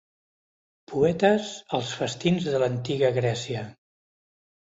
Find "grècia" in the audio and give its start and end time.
3.19-3.61